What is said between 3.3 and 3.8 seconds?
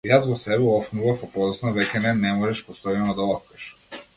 офкаш.